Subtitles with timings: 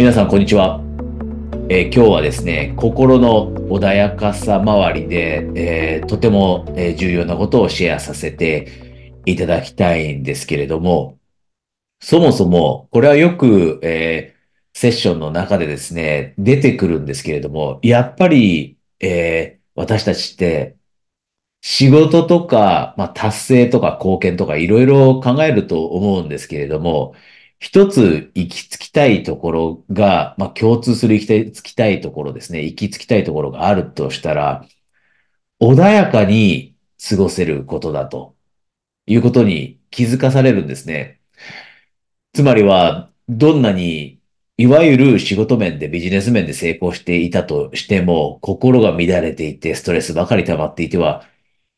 [0.00, 0.80] 皆さん、こんにちは。
[1.68, 6.64] えー今日はですね、心の穏やかさ周りで、えーとても
[6.96, 11.18] 重要なことをシェアさせていただきたいんですけれども、
[12.00, 14.40] そもそも、これはよく、えー
[14.72, 20.76] セッションの中でですね、出てくるんですけれども、やっぱり、え私たちって、
[21.60, 27.14] 仕事とか、まあ、達成とか貢献とかいろいろ考えると思うんですけれども、
[27.60, 32.62] 一つ行き着きたいところが、まあ、共通する行き着きたいところですね。
[32.64, 34.66] 行き着きたいところがあるとしたら、
[35.60, 36.74] 穏やかに
[37.08, 38.34] 過ごせることだと
[39.06, 41.20] いうことに気づかされるんですね。
[42.32, 44.20] つまりは、どんなに、
[44.56, 51.26] いわゆる仕事面でビジネス面で成功していたとしても、心が乱れていて、ストレスばかり溜まっていては、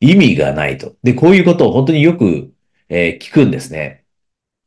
[0.00, 0.96] 意味がないと。
[1.02, 2.52] で、こういうことを本当によく、
[2.88, 4.04] えー聞くんですね。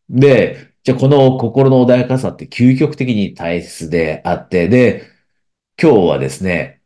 [0.09, 5.07] で、じゃあこの心の穏やかさって究極的に大切であって、で、
[5.81, 6.81] 今日はですね、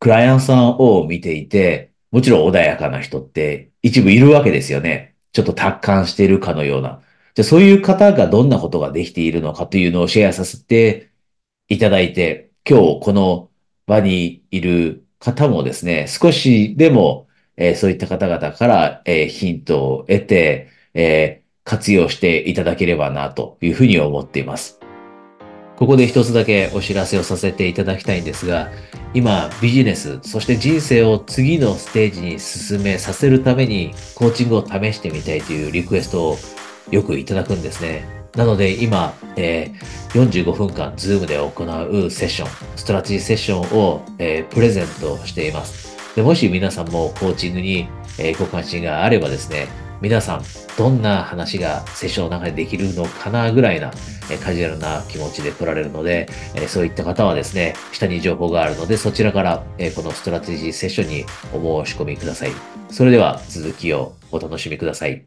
[0.00, 5.16] クライアントさんを見ていて、もちろん穏やかな人って一部いるわけですよね。
[5.32, 7.02] ちょっと達観しているかのような。
[7.34, 11.12] じゃあそういう方がどんなことができているのかというのをシェアさせて
[11.68, 13.50] いただいて、今日この
[13.86, 21.37] 場にいる方もですね、少しでも、えーそういった方々から、えーヒントを得て、えー
[21.68, 24.80] 活用していただければなというふうに思っています。
[25.76, 28.70] ここで一つだけお知らせをさせていただきたいんですが、
[29.12, 36.38] 今ビジネス、そして人生を次のステージに進めさせるためにコーチングを試してみたいというリクエストを
[36.90, 38.08] よくいただくんですね。
[38.34, 45.94] なので今、えー45分間 Zoom で行うセッション、ストラテジーセッションを、えープレゼントしています。
[46.16, 47.88] でもし皆さんもコーチングに、
[48.18, 49.68] えーご関心があればですね、
[50.00, 50.42] 皆さん
[50.76, 53.90] どんな話がセッションの中でできるのかなぐらいな、
[54.30, 62.52] えカジュアルな気持ちで来られるので、えそういった方はですね、下に情報があるので、そちらから、えこのストラテジーセッションにお申し込みください。
[62.90, 65.26] それでは続きをお楽しみください。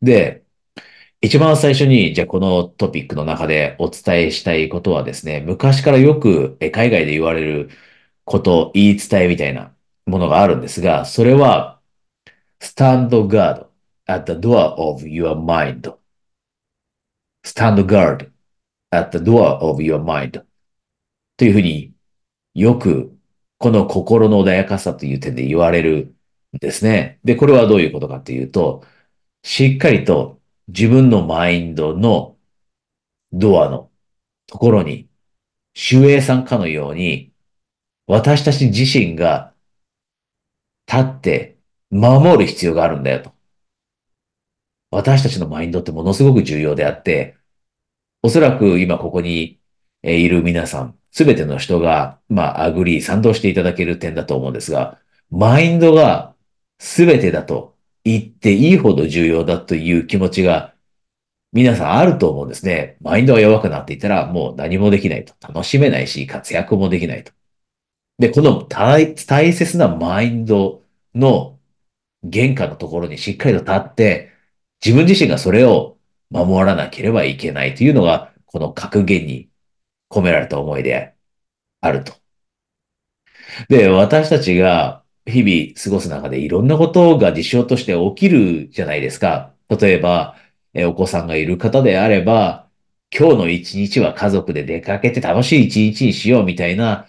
[0.00, 0.44] で、
[1.20, 7.70] 一番最初に、じゃあこのトピックの中でお伝えしたいことはですね、昔からよく海外で言われる
[8.24, 9.74] こと、言い伝えみたいな
[10.06, 11.80] ものがあるんですが、それは、
[12.60, 13.66] stand guard
[14.06, 15.92] at the door of your mind.
[17.46, 18.32] stand guard
[18.90, 20.44] at the door of your mind.
[21.36, 21.92] というふうに
[22.54, 23.16] よく
[23.58, 26.14] この心の穏やかさという点で言われる
[26.56, 27.20] んですね。
[27.24, 28.84] で、これはどういうことかというと、
[29.42, 32.36] しっかりと自分のマインドの
[33.32, 33.90] ドアの
[34.46, 35.08] ところに、
[35.90, 37.32] 守衛さんかのように、
[38.06, 39.52] 私たち自身が
[40.86, 41.58] 立って
[41.90, 43.35] 守る必要があるんだよと。
[44.96, 47.36] 私たちのマインドってものすごく重要であって、
[48.22, 49.60] おそらく今ここに
[50.02, 54.98] いる皆さん、すべての人が、まあ、 agree、賛同していただける点だと思うんですが、
[55.30, 56.34] マインドが
[56.78, 57.74] すべてだと
[58.04, 60.72] 言っていいほど重要だという気持ちが
[61.52, 62.96] 皆さんあると思うんですね。
[63.02, 65.34] マインドが弱くなっていたらもう何もできないと。
[65.46, 67.32] 楽しめないし、活躍もできないと。
[68.18, 70.80] で、この大切なマインド
[71.14, 71.58] の
[72.22, 74.35] 玄関のところにしっかりと立って、
[74.84, 75.98] 自分自身がそれを
[76.30, 79.48] 守らなければいけないというのが、この格言に
[80.10, 81.14] 込められた思いで
[81.80, 82.14] あると。
[83.68, 89.54] で、私たちが日々過ごす中でいろんなことが事象として起きるじゃないですか。
[89.68, 90.36] 例えば、
[90.74, 92.68] えお子さんがいる方であれば、
[93.16, 97.06] 今日の一日は家族で出かけて楽しい一日にしようみたいな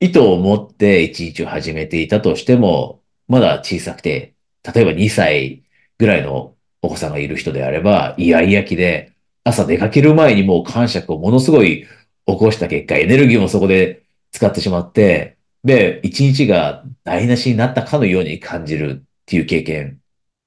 [0.00, 5.64] 意図を持って一日を始めていたとしても、まだ小さくて、例えば2歳
[5.98, 9.12] ぐらいのお子さんがいる人であれば、イヤイヤ期で
[9.44, 11.86] 朝出かける前にもう感触をものすごい
[12.26, 20.00] 起こした結果、エネルギーもそこで使ってしまって、で、一日が台無しになったかのように感じるっていう経験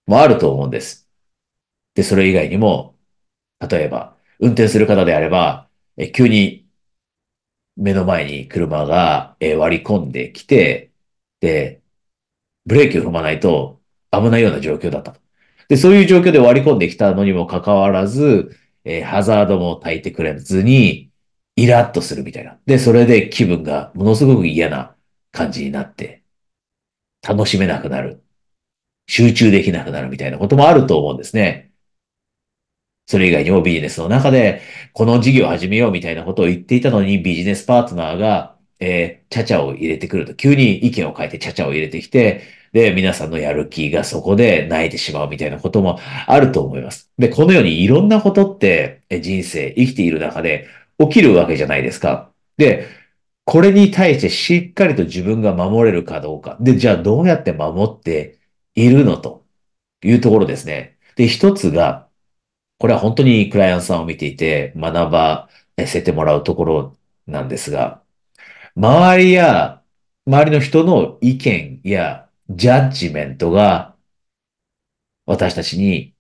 [0.08, 1.10] もあると思うんです。
[1.96, 2.96] で、それ以外にも、
[3.60, 6.68] 例えば、運転する方であれば、え急に
[7.76, 10.92] 目の前に車がえ割り込んできて、
[11.42, 11.82] で、
[12.66, 15.22] ブレーキを踏まないと危ないような状況だったと。
[15.72, 21.10] で、そういう状況で割り込んできたのにもかかわらず、えーハザードも焚いてくれずに、
[21.56, 22.60] イラッとするみたいな。
[22.66, 24.98] で、それで気分がものすごく嫌な
[25.32, 26.24] 感じになって、
[27.26, 28.22] 楽しめなくなる。
[29.08, 31.72] 集中できなくなるみたいなこともあると思うんですね。
[33.06, 42.42] それ以外にもビジネスの中で、この事業を始めようみたいなことを言っていたのに、ビジネスパートナーが、えー、チャチャを入れてくると、急に意見を変えてチャチャを入れてきて、
[42.74, 47.12] で、皆さんのやる気がそこで泣いてしまうみたいなこともあると思います。
[47.18, 50.68] で、このようにいろんなことって、人生、生きている中で
[51.00, 52.32] 起きるわけじゃないですか。
[52.58, 52.88] で、
[53.46, 56.58] これに対してしっかりと自分が守れるかどうか。
[56.62, 58.40] で、じゃあどうやって守って
[58.76, 59.46] いるのと
[60.04, 60.98] いうところですね。
[61.16, 62.08] で、一つが、
[62.80, 65.50] これは本当にクライアントさんを見ていて学ば
[65.86, 66.98] せてもらうところ
[67.28, 68.02] なんですが、
[68.76, 69.82] 周りや、
[70.26, 73.96] 周りの人の意見やジャッジメントが
[75.26, 76.14] 私たちに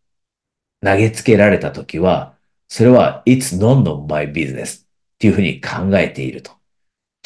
[0.83, 2.35] 投げつけられたときは、
[2.67, 4.87] それは It's none of my business っ
[5.19, 6.51] ていうふうに考えていると。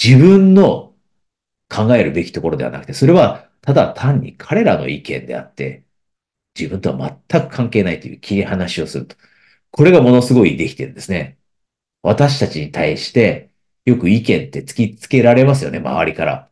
[0.01, 0.93] 自分の
[1.69, 5.85] 考えるべきところではなくて、それはただ単に彼らの意見であって、
[6.57, 9.15] 自分とは全く関係ないという切り離しをすると。
[9.71, 11.37] これがものすごいできてるんですね。
[12.01, 13.51] 私たちに対して
[13.85, 16.49] よく意見って突きつけられますよね、周りから。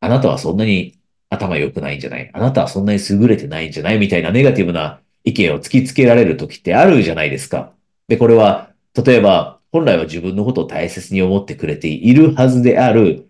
[0.00, 0.98] あなたはそんなに
[1.30, 2.30] 頭良くないんじゃない？
[2.32, 3.98] あなたはそんなに優れてないんじゃない？
[3.98, 7.72] みたいなネガティブな意見を突きつけられる時ってあるじゃないですか。
[8.06, 13.28] で、これは、例えば、本来は自分のことを大切に思ってくれているはずである、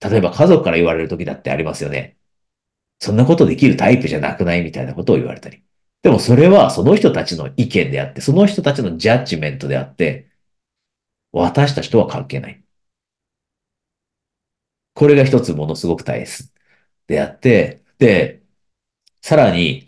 [0.00, 2.16] 例えば家族から言われる時だってありますよね。
[3.00, 4.62] そんなことできるタイプじゃなくない？
[4.62, 5.62] みたいなことを言われたり。
[6.02, 10.27] でもそれはその人たちの意見であって、その人たちのジャッジメントであって、
[11.32, 12.62] 私たちとは関係ない。
[14.94, 16.50] これが一つものすごく大切
[17.06, 18.42] であって、で、
[19.22, 19.86] さらに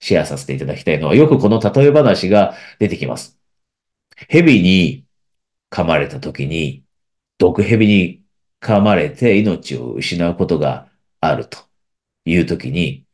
[0.00, 3.38] シェアさせていただきたいのは、よくこの例え話が出てきます。
[4.28, 5.06] 蛇に
[5.70, 6.84] 噛まれた時に、
[7.38, 8.22] 毒蛇に
[8.60, 10.90] 噛まれて命を失うことが
[11.20, 11.58] あると
[12.24, 13.06] いう時に、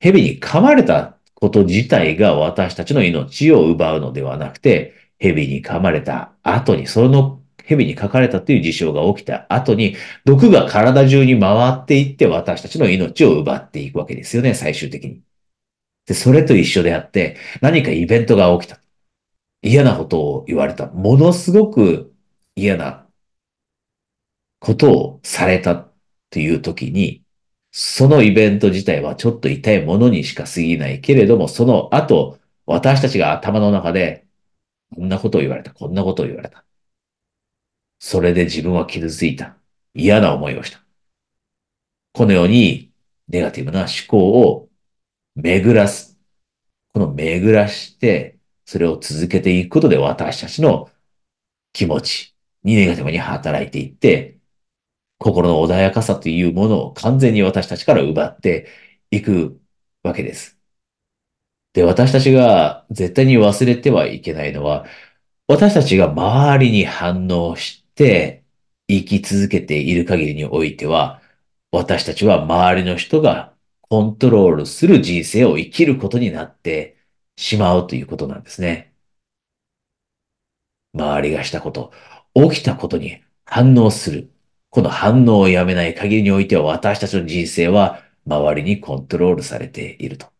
[0.00, 15.22] 蛇に噛まれたこと自体が私たちの命を奪うのではなくて、蛇に噛まれた後に、その蛇に書かれたという事象が起きた後に、毒が体中に回っていって私たちの命を奪っていくわけですよね、最終的に。
[16.06, 18.80] で、それと一緒であって、何かイベントが起きた。
[19.62, 20.86] 嫌なことを言われた。
[20.86, 22.14] ものすごく
[22.54, 23.06] 嫌な
[24.60, 25.92] ことをされたっ
[26.30, 27.22] ていう時に、
[27.72, 34.25] そのイベント自体はちょっと痛いものにしか過ぎないけれども、その後、私たちが頭の中で、
[34.94, 36.64] こんなことを言われた、こんなことを言われた。
[37.98, 39.56] それで自分は傷ついた。
[39.94, 40.84] 嫌な思いをした。
[42.12, 42.92] このように、
[43.28, 44.18] ネガティブな思考
[44.48, 44.68] を
[45.34, 46.18] 巡らす。
[46.92, 50.90] この巡らして、それを続けていくことで私たちの
[51.72, 54.38] 気持ちにネガティブに働いていって、
[55.18, 58.68] 心の穏やかさというものを完全に私たちから奪って
[59.10, 59.60] いく
[60.02, 60.55] わけです。
[61.76, 64.86] で、私たちが絶対に忘れてはいけないのは、
[65.48, 68.44] 私たちが周りに反応して
[68.88, 71.22] 生き続けている限りにおいては、
[71.72, 76.96] 私たちは周りの人がコントロールする人生を生きることになって
[77.36, 78.94] しまうということなんですね。
[80.94, 81.92] 周りがしたこと、
[82.34, 84.30] 起きたことに反応する。
[84.70, 90.35] この反応をやめない限りにおいては私たちの人生は周りにコントロールされていると。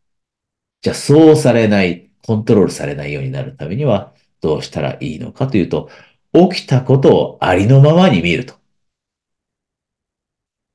[0.86, 5.90] じゃあそうされない、コントロールされないようになるためにはどうしたらいいのかというと、
[6.32, 8.54] 起きたことをありのままに見ると。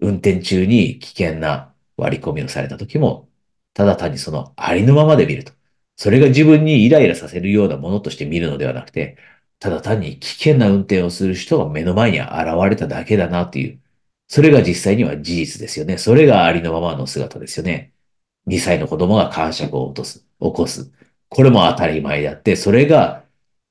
[0.01, 3.29] 運転中に危険な割り込みをされた時も、
[3.73, 5.53] ただ単にそのありのままで見ると。
[5.95, 9.17] それが自分にイライラさせるようなものとして見るのではなくて、
[9.59, 12.29] ただ単に危険な運転をする人が目の前に現
[12.69, 13.79] れただけだなという。
[14.27, 15.97] それが実際には事実ですよね。
[15.97, 17.93] それがありのままの姿ですよね。
[18.47, 20.91] 2歳の子供が感触を落とす、起こす。
[21.29, 23.23] これも当たり前であって、それが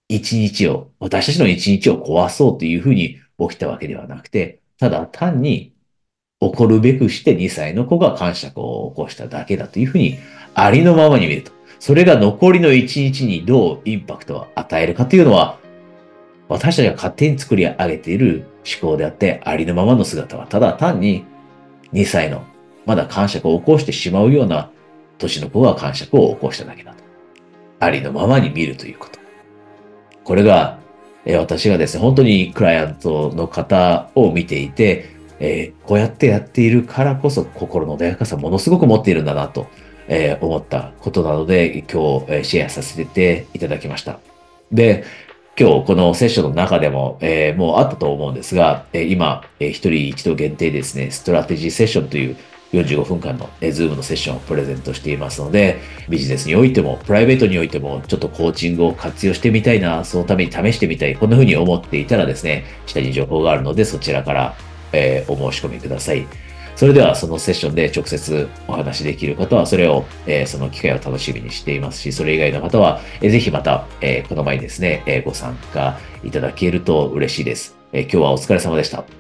[0.09, 5.73] 一日を、私たちの一日を壊そうというふうに起きたわけではなくて、ただ単に
[6.41, 10.19] 起こるべくして2歳の子が感触を起こしただけだというふうに
[10.55, 11.53] ありのままに見ると。
[11.79, 15.59] それが残りの一日にどうインパクトを与えるかというのは、
[16.49, 18.47] 私たちが勝手に作り上げている
[18.81, 21.25] 思考であって、ありのままの姿はただ単に
[21.93, 22.45] 2歳の
[22.87, 24.71] まだ感触を起こしてしまうような
[25.19, 27.05] 年の子が感触を起こしただけだと。
[27.79, 29.19] ありのままに見るということ。
[30.25, 30.79] これが、
[31.25, 35.07] え私がですね、本当にクライアントの方を見ていて、
[35.39, 39.67] えー、こうやってやっているからこそ心の穏やかさものすごく持っているんだなと、
[40.07, 44.19] えー、思ったことなので、今日、えシェアさせていただきました。
[44.73, 45.05] で、
[45.59, 52.37] 今日このセッションの中でも、えー、もうあったと思うんですが、え今、え一人一度限定ですね、ストラテジーセッションという
[52.73, 64.55] 45分間の、ズームのセッションをプレゼントしていますので、ビジネスにおいても、プライベートにおいても、ちょっとコーチングを活用してみたいな、そのために試してみたい、こんな風に思っていたらですね、下に情報があるので、そちらから、
[64.93, 66.27] えー、お申し込みください。
[66.77, 77.77] それではそのセッションで直接お話しできる方は、それを、えー、その機会を楽しみにしていますし、それ以外の方は、えー、ぜひまた、えー、この前にですね、え、ご参加いただけると嬉しいです。
[77.93, 79.20] え、今日はお疲れ様でした。